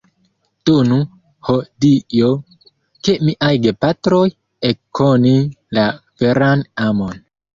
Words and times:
Donu, 0.67 0.95
ho 1.49 1.57
Dio, 1.85 2.29
ke 3.07 3.15
miaj 3.27 3.51
gepatroj 3.67 4.23
ekkonu 4.71 5.35
la 5.79 5.87
veran 6.25 6.65
amon. 6.87 7.23